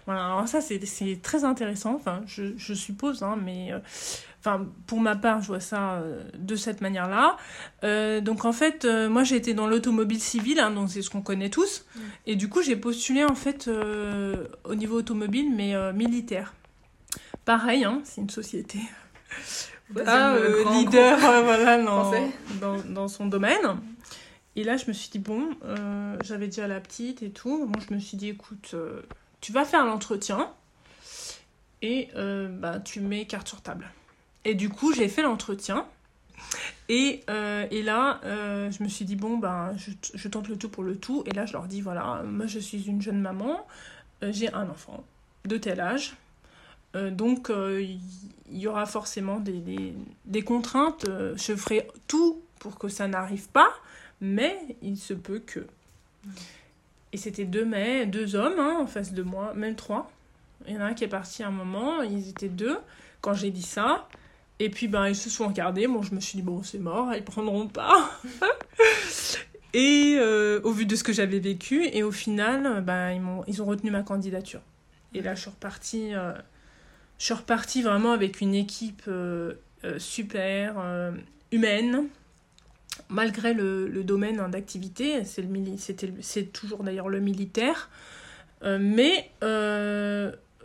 [0.04, 3.78] Voilà, alors ça c'est très intéressant, enfin je, je suppose, hein, mais euh,
[4.40, 6.02] enfin pour ma part je vois ça
[6.36, 7.36] de cette manière-là.
[8.20, 11.50] donc en fait moi j'ai été dans l'automobile civile, hein, donc c'est ce qu'on connaît
[11.50, 12.00] tous, mm.
[12.26, 13.68] et du coup j'ai postulé en fait
[14.64, 16.54] au niveau automobile mais militaire.
[17.44, 18.78] Pareil, hein, c'est une société
[20.06, 21.82] ah, euh, leader euh, voilà,
[22.60, 23.80] dans, dans, son domaine.
[24.54, 27.66] Et là, je me suis dit, bon, euh, j'avais dit à la petite et tout.
[27.66, 28.74] Bon, je me suis dit, écoute,
[29.40, 30.50] tu vas faire l'entretien
[31.80, 33.90] et bah, tu mets carte sur table.
[34.48, 35.86] Et du coup, j'ai fait l'entretien.
[36.88, 37.20] Et,
[37.70, 39.76] et, là, je me suis dit, bon, ben,
[40.14, 41.22] je, tente le tout pour le tout.
[41.26, 43.66] Et là, je leur dis, voilà, moi, je suis une jeune maman,
[44.22, 45.04] j'ai un enfant
[45.44, 46.16] de tel âge.
[46.96, 47.82] Euh, donc, euh,
[48.50, 51.06] il y aura forcément des, des, contraintes.
[51.08, 53.70] Euh, je ferai tout pour que ça n'arrive pas,
[54.20, 55.66] mais il se peut que.
[57.12, 60.10] Et c'était deux, mais, deux hommes hein, en face de moi, même trois.
[60.66, 62.78] Il y en a un qui est parti à un moment, ils étaient deux
[63.20, 64.08] quand j'ai dit ça.
[64.60, 65.86] Et puis, ben, ils se sont regardés.
[65.86, 68.10] Bon, je me suis dit, bon, c'est mort, ils prendront pas.
[69.74, 70.18] et
[70.64, 73.66] au vu de ce que j'avais vécu, et au final, ben, ils, ont, ils ont
[73.66, 74.60] retenu ma candidature.
[75.14, 76.12] Et là, je suis repartie
[77.18, 81.10] je suis repartie vraiment avec une équipe euh, euh, super, euh,
[81.50, 82.06] humaine,
[83.08, 87.90] malgré le, domaine hein, d'activité, c'est toujours d'ailleurs le militaire,
[88.62, 89.30] mais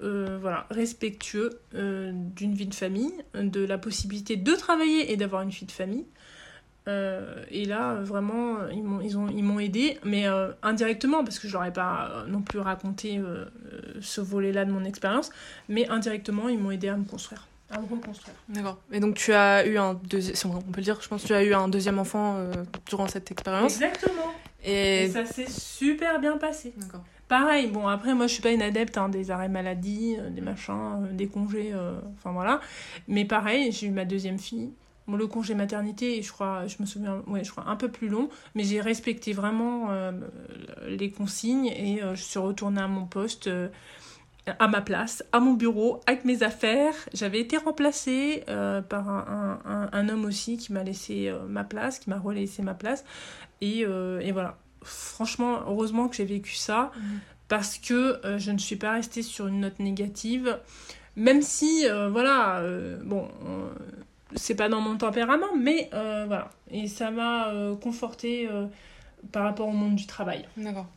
[0.02, 5.66] voilà, respectueux d'une vie de famille, de la possibilité de travailler et d'avoir une vie
[5.66, 6.06] de famille.
[6.88, 10.26] et là, vraiment, ils m'ont ils ont, ils aidé, mais
[10.62, 13.22] indirectement, parce que je leur ai pas non plus raconté
[14.02, 15.30] ce volet-là de mon expérience,
[15.70, 17.48] mais indirectement, ils m'ont aidé à me construire.
[17.74, 18.36] À me reconstruire.
[18.50, 18.78] D'accord.
[18.92, 21.34] Et donc, tu as eu un deuxième, on peut le dire, je pense que tu
[21.34, 22.52] as eu un deuxième enfant euh,
[22.88, 23.82] durant cette expérience.
[23.82, 24.32] Exactement.
[24.64, 26.74] Et, ça s'est super bien passé.
[26.78, 27.04] D'accord.
[27.28, 30.42] Pareil, bon, après, moi, je suis pas une adepte hein, des arrêts maladie, euh, des
[30.42, 31.74] machins, euh, des congés,
[32.18, 32.60] enfin voilà.
[33.08, 34.74] Mais pareil, j'ai eu ma deuxième fille.
[35.08, 38.08] Bon, le congé maternité, je crois, je me souviens, ouais, je crois un peu plus
[38.08, 40.14] long, mais j'ai respecté vraiment euh,
[40.88, 43.68] les consignes et euh, je suis retournée à mon poste, euh,
[44.60, 46.94] à ma place, à mon bureau, avec mes affaires.
[47.14, 48.44] J'avais été remplacée
[48.90, 53.06] par un, homme aussi qui m'a laissé ma place, qui m'a relaissé ma place.
[53.62, 54.58] Et, et, voilà.
[54.84, 57.02] Franchement, heureusement que j'ai vécu ça, mmh.
[57.48, 60.60] parce que je ne suis pas restée sur une note négative,
[61.16, 62.64] même si, voilà,
[63.04, 63.28] bon
[64.36, 66.50] c'est pas dans mon tempérament, mais euh, voilà.
[66.72, 68.66] Et ça m'a euh, conforté euh,
[69.32, 70.48] par rapport au monde du travail.
[70.58, 70.88] D'accord.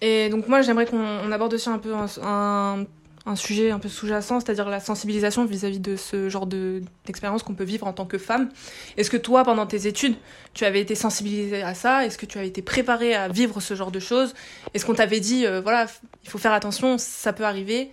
[0.00, 2.84] Et donc moi j'aimerais qu'on on aborde aussi un peu un, un,
[3.26, 7.54] un sujet un peu sous-jacent, c'est-à-dire la sensibilisation vis-à-vis de ce genre de, d'expérience qu'on
[7.54, 8.48] peut vivre en tant que femme.
[8.96, 10.14] Est-ce que toi, pendant tes études,
[10.54, 12.06] tu avais été sensibilisée à ça?
[12.06, 14.32] Est-ce que tu avais été préparée à vivre ce genre de choses?
[14.74, 15.86] Est-ce qu'on t'avait dit, euh, voilà,
[16.22, 17.90] il faut faire attention, ça peut arriver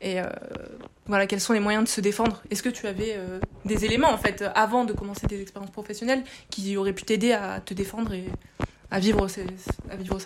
[0.00, 0.26] Et euh,
[1.06, 2.42] voilà, quels sont les moyens de se défendre?
[2.50, 6.22] Est-ce que tu avais euh, des éléments, en fait, avant de commencer tes expériences professionnelles
[6.48, 8.12] qui auraient pu t'aider à te défendre
[8.90, 9.26] à vivre,
[9.90, 10.18] à vivre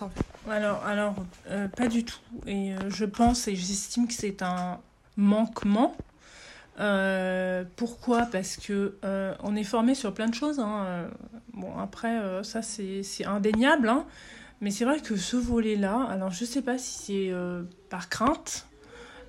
[0.48, 1.14] Alors, alors
[1.48, 2.18] euh, pas du tout.
[2.46, 4.78] Et euh, je pense et j'estime que c'est un
[5.16, 5.96] manquement.
[6.78, 8.26] Euh, pourquoi?
[8.26, 8.96] Parce que
[9.42, 10.60] on est formé sur plein de choses.
[10.60, 11.06] hein.
[11.54, 13.88] Bon, après, ça c'est indéniable.
[13.88, 14.04] hein.
[14.60, 16.98] Mais c'est vrai que ce volet-là, alors je sais pas si
[17.30, 17.34] c'est
[17.88, 18.66] par crainte,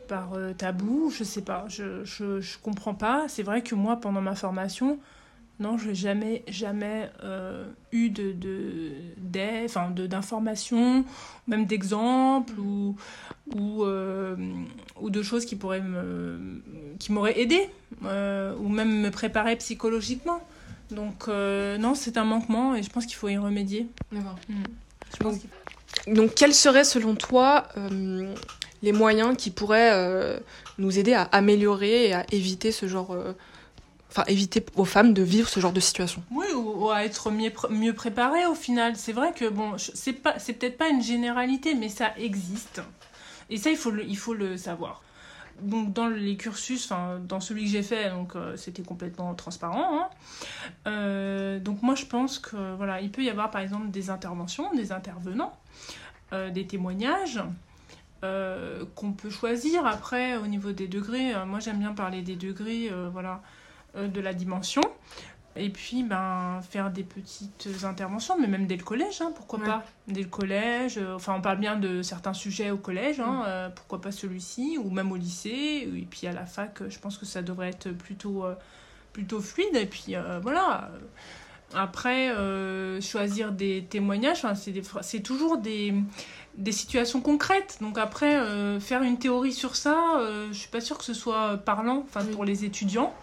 [0.08, 1.66] par tabou, je sais pas.
[1.70, 3.26] Je, je, je comprends pas.
[3.28, 5.00] C'est vrai que moi, pendant ma formation,
[5.62, 8.94] non, je n'ai jamais, jamais euh, eu de, de,
[9.64, 11.06] enfin, de, d'informations,
[11.48, 12.96] même d'exemples ou,
[13.56, 14.36] ou, euh,
[15.00, 16.64] ou de choses qui pourraient me,
[16.98, 17.70] qui m'auraient aidé
[18.06, 20.42] euh, ou même me préparer psychologiquement.
[20.90, 23.88] Donc, non, c'est un manquement et je pense qu'il faut y remédier.
[24.12, 24.36] D'accord.
[24.50, 24.64] Mm.
[25.14, 25.36] Je pense
[26.08, 27.68] Donc, Donc, quels seraient selon toi
[28.82, 30.42] les moyens qui pourraient
[30.80, 33.16] nous aider à améliorer et à éviter ce genre.
[34.12, 37.54] Enfin, éviter aux femmes de vivre ce genre de situation Oui, ou, à être mieux,
[37.70, 38.98] mieux préparé au final.
[38.98, 42.82] C'est vrai que, bon, c'est pas, c'est peut-être pas une généralité, mais ça existe.
[43.50, 45.02] Et ça, il faut le, il faut le savoir.
[45.62, 50.02] Donc, dans les cursus, enfin, dans celui que j'ai fait, donc, euh, c'était complètement transparent.
[50.02, 50.10] hein.
[50.88, 54.74] Euh, donc, moi, je pense que, voilà, il peut y avoir, par exemple, des interventions,
[54.74, 55.54] des intervenants,
[56.34, 57.42] euh, des témoignages.
[58.96, 61.34] qu'on peut choisir après au niveau des degrés.
[61.48, 63.42] Moi j'aime bien parler des degrés, voilà,
[63.96, 64.82] de la dimension.
[65.58, 69.66] Et puis, ben, faire des petites interventions, mais même dès le collège, hein, pourquoi Ouais.
[69.66, 73.42] pas Dès le collège, euh, enfin, on parle bien de certains sujets au collège, hein,
[73.42, 73.46] Mm.
[73.48, 76.98] euh, pourquoi pas celui-ci, ou même au lycée, et puis à la fac, euh, je
[77.00, 78.56] pense que ça devrait être plutôt, euh,
[79.12, 80.90] plutôt fluide, et puis euh, voilà.
[81.74, 85.94] Après, euh, choisir des témoignages, c'est des phra- c'est toujours des,
[86.58, 87.78] des situations concrètes.
[87.82, 91.14] Donc après, euh, faire une théorie sur ça, euh, je suis pas sûre que ce
[91.14, 92.34] soit parlant, enfin, Oui.
[92.34, 93.14] pour les étudiants.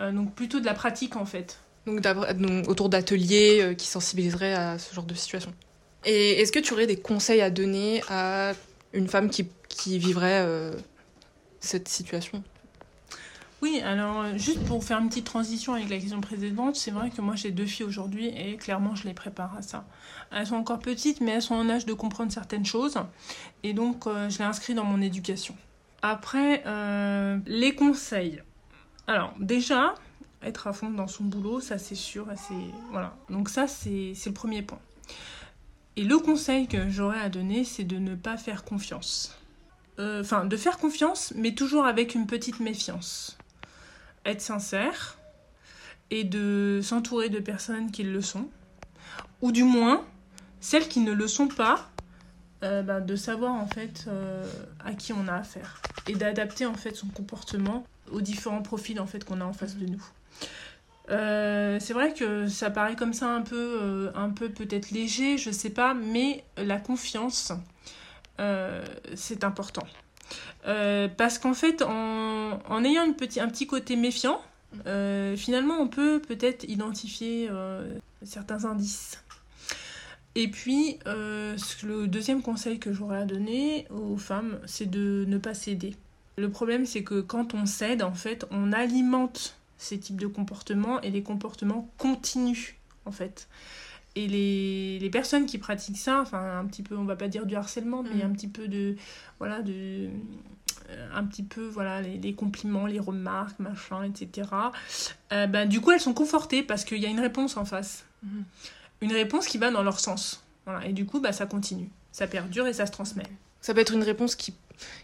[0.00, 1.58] Euh, donc plutôt de la pratique en fait.
[1.86, 5.52] donc, autour d'ateliers euh, qui sensibiliseraient à ce genre de situation.
[6.04, 8.54] Et est-ce que tu aurais des conseils à donner à
[8.92, 10.72] une femme qui, qui vivrait euh,
[11.60, 12.42] cette situation?
[13.60, 17.20] Oui, alors juste pour faire une petite transition avec la question précédente, c'est vrai que
[17.20, 19.86] moi j'ai deux filles aujourd'hui et clairement je les prépare à ça.
[20.32, 22.98] Elles sont encore petites mais elles sont en âge de comprendre certaines choses
[23.62, 25.54] et donc euh, je les inscris dans mon éducation.
[26.02, 28.42] Après, euh, les conseils.
[29.06, 29.94] Alors déjà,
[30.42, 32.54] être à fond dans son boulot, ça c'est sûr, c'est
[32.90, 33.16] voilà.
[33.30, 34.80] Donc ça c'est c'est le premier point.
[35.96, 39.38] Et le conseil que j'aurais à donner, c'est de ne pas faire confiance.
[39.98, 43.36] Euh, Enfin, de faire confiance, mais toujours avec une petite méfiance
[44.24, 45.18] être sincère
[46.10, 48.48] et de s'entourer de personnes qui le sont,
[49.40, 50.04] ou du moins
[50.60, 51.90] celles qui ne le sont pas,
[52.62, 54.44] euh, bah, de savoir en fait euh,
[54.84, 59.06] à qui on a affaire et d'adapter en fait son comportement aux différents profils en
[59.06, 60.04] fait qu'on a en face de nous.
[61.10, 65.50] Euh, c'est vrai que ça paraît comme ça un peu, un peu peut-être léger, je
[65.50, 67.52] sais pas, mais la confiance,
[69.14, 69.86] c'est important.
[70.64, 74.40] Parce qu'en fait, en, en ayant une petit, un petit côté méfiant,
[75.36, 77.50] finalement, on peut peut-être identifier
[78.24, 79.22] certains indices.
[80.34, 85.36] Et puis, euh, le deuxième conseil que j'aurais à donner aux femmes, c'est de ne
[85.38, 85.94] pas céder.
[86.38, 91.00] Le problème, c'est que quand on cède, en fait, on alimente ces types de comportements
[91.02, 93.48] et les comportements continuent, en fait.
[94.14, 97.44] Et les, les personnes qui pratiquent ça, enfin, un petit peu, on va pas dire
[97.46, 98.30] du harcèlement, mais Mhm.
[98.30, 98.96] un petit peu de.
[99.38, 100.08] Voilà, de.
[100.90, 104.48] euh, Un petit peu, voilà, les, les compliments, les remarques, machin, etc.
[105.32, 108.04] Euh, ben, du coup, elles sont confortées parce qu'il y a une réponse en face.
[108.22, 108.44] Mhm.
[109.02, 110.42] Une réponse qui va dans leur sens.
[110.64, 110.86] Voilà.
[110.86, 111.90] Et du coup, bah, ça continue.
[112.12, 113.24] Ça perdure et ça se transmet.
[113.60, 114.54] Ça peut être une réponse qui,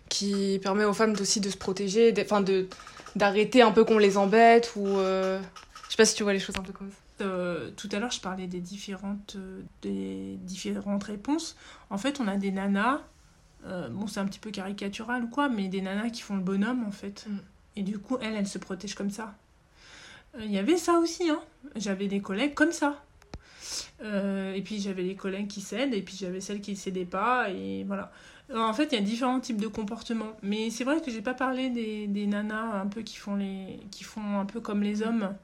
[0.08, 2.68] qui permet aux femmes aussi de se protéger, de- enfin de
[3.16, 5.40] d'arrêter un peu qu'on les embête ou euh,
[5.86, 7.24] je sais pas si tu vois les choses un peu comme ça.
[7.24, 11.56] Euh, tout à l'heure, je parlais des différentes, euh, des différentes réponses.
[11.90, 13.00] En fait, on a des nanas,
[13.66, 16.42] euh, bon, c'est un petit peu caricatural ou quoi, mais des nanas qui font le
[16.42, 17.24] bonhomme, en fait.
[17.28, 17.38] Mm.
[17.76, 19.34] Et du coup, elles, elles se protègent comme ça.
[20.38, 21.40] Il y avait ça aussi, hein.
[21.74, 23.02] J'avais des collègues comme ça.
[24.02, 27.04] Euh, et puis j'avais les collègues qui cèdent, et puis j'avais celles qui ne cédaient
[27.04, 28.10] pas, et voilà.
[28.54, 30.36] en fait, il y a différents types de comportements.
[30.42, 33.80] Mais c'est vrai que j'ai pas parlé des, des, nanas un peu qui font, les,
[33.90, 35.34] qui font un peu comme les hommes.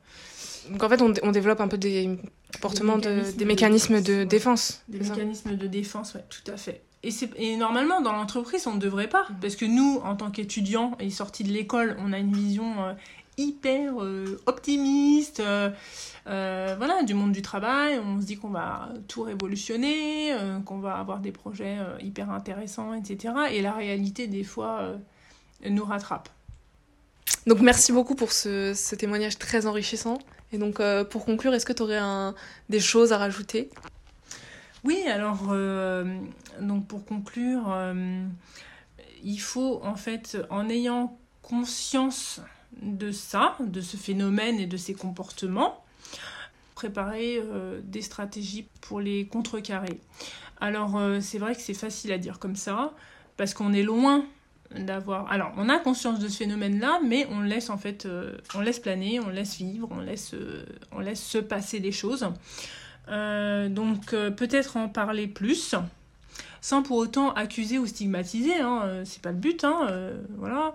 [0.71, 2.19] Donc en fait, on, on développe un peu des
[2.55, 4.83] comportements, des mécanismes de, des mécanismes de, défense.
[4.89, 6.83] Des mécanismes de défense, oui, tout à fait.
[7.05, 9.25] Et, et normalement, dans l'entreprise, on ne devrait pas.
[9.25, 9.37] Mm.
[9.41, 12.93] Parce que nous, en tant qu'étudiants et sortis de l'école, on a une vision euh,
[13.37, 15.43] hyper euh, optimiste.
[16.27, 17.99] Euh, voilà, du monde du travail.
[17.99, 22.31] On se dit qu'on va tout révolutionner, euh, qu'on va avoir des projets euh, hyper
[22.31, 23.35] intéressants, etc.
[23.51, 24.95] Et la réalité, des fois,
[25.69, 26.29] nous rattrape.
[27.47, 30.19] Donc merci beaucoup pour ce, témoignage très enrichissant.
[30.53, 32.35] Et donc pour conclure, est-ce que tu aurais un,
[32.69, 33.71] des choses à rajouter?
[34.85, 35.55] Oui, alors
[36.61, 37.75] donc pour conclure,
[39.23, 42.41] il faut en fait, en ayant conscience
[42.83, 45.85] de ça, de ce phénomène et de ces comportements,
[46.75, 50.01] préparer euh, des stratégies pour les contrecarrer.
[50.61, 52.93] Alors euh, c'est vrai que c'est facile à dire comme ça,
[53.37, 54.25] parce qu'on est loin
[54.77, 55.31] d'avoir...
[55.31, 58.81] Alors on a conscience de ce phénomène-là, mais on laisse en fait, euh, on laisse
[58.81, 60.35] planer, on laisse vivre, on laisse,
[60.93, 62.27] on laisse se passer les choses.
[63.09, 65.75] donc peut-être en parler plus,
[66.65, 69.87] sans pour autant accuser ou stigmatiser, hein, c'est pas le but, hein,
[70.39, 70.73] voilà.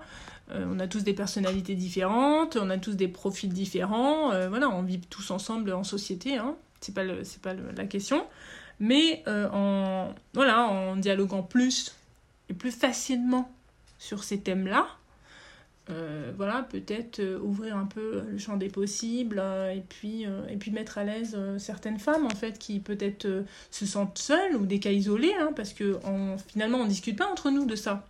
[0.51, 4.31] Euh, on a tous des personnalités différentes, on a tous des profils différents.
[4.31, 6.55] Euh, voilà, on vit tous ensemble en société, hein.
[6.81, 8.25] c'est pas, le, pas la question.
[8.79, 11.95] Mais euh, en, voilà, en dialoguant plus
[12.49, 13.51] et plus facilement
[13.99, 14.87] sur ces thèmes-là,
[16.37, 19.41] voilà, peut-être ouvrir un peu le champ des possibles
[19.73, 23.27] et, puis, et puis mettre à l'aise certaines femmes en fait qui peut-être
[23.71, 25.99] se sentent seules ou des cas isolés, hein, parce que
[26.47, 28.05] finalement on discute pas entre nous de ça.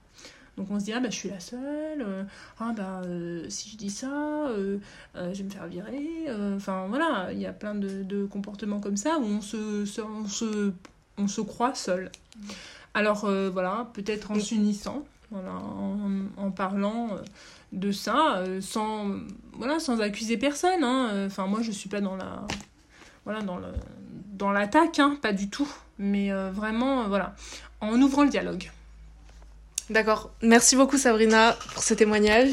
[0.59, 2.23] Donc on se dit, ah bah je suis la seule, euh,
[2.59, 4.77] ah bah euh, si je dis ça, euh,
[5.15, 6.27] je vais me faire virer.
[6.53, 9.57] Enfin voilà, il y a plein de, comportements comme ça où on se,
[10.01, 10.73] on se,
[11.17, 12.11] on se croit seul.
[12.93, 15.51] Alors voilà, peut-être en s'unissant, voilà,
[16.37, 17.09] en, parlant
[17.71, 19.11] de ça, sans,
[19.53, 20.83] voilà, sans accuser personne.
[20.83, 21.25] Hein.
[21.27, 22.47] Enfin moi je suis pas dans la,
[23.25, 25.69] voilà, dans l'attaque, hein, pas du tout.
[25.99, 27.35] Mais vraiment, voilà,
[27.81, 28.71] en ouvrant le dialogue.
[29.89, 30.29] D'accord.
[30.43, 32.51] Merci beaucoup Sabrina pour ce témoignage.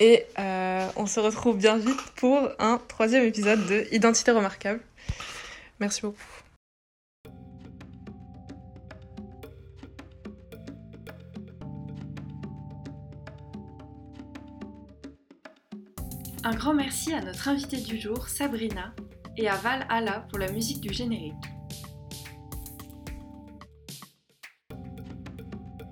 [0.00, 4.80] Et euh, on se retrouve bien vite pour un troisième épisode de Identité remarquable.
[5.78, 6.41] Merci beaucoup.
[16.44, 18.92] Un grand merci à notre invitée du jour, Sabrina,
[19.36, 21.34] et à Val Ala pour la musique du générique.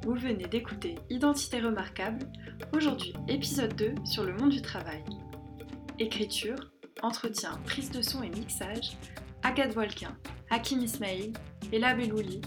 [0.02, 2.26] Vous venez d'écouter Identité remarquable,
[2.74, 5.04] aujourd'hui épisode 2 sur le monde du travail.
[6.00, 6.58] Écriture,
[7.02, 8.96] entretien, prise de son et mixage,
[9.44, 10.16] Agathe Volquin,
[10.50, 11.32] Hakim Ismail,
[11.72, 12.40] Ella Belouli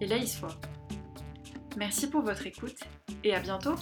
[0.00, 0.58] et Laïs Foy.
[1.76, 2.80] Merci pour votre écoute
[3.22, 3.74] et à bientôt